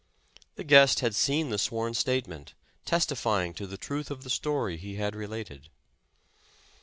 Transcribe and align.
The 0.55 0.63
guest 0.63 1.01
had 1.01 1.13
seen 1.13 1.49
the 1.51 1.59
sworn 1.59 1.93
statement, 1.93 2.55
testi 2.87 3.13
fying 3.15 3.53
to 3.55 3.67
the 3.67 3.77
truth 3.77 4.09
of 4.09 4.23
the 4.23 4.31
story 4.31 4.75
he 4.77 4.95
had 4.95 5.15
related. 5.15 5.69